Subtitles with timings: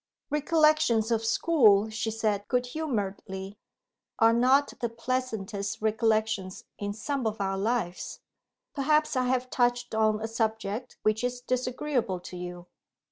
[0.31, 3.59] "Recollections of school," she said good humouredly,
[4.17, 8.19] "are not the pleasantest recollections in some of our lives.
[8.73, 12.65] Perhaps I have touched on a subject which is disagreeable to you?"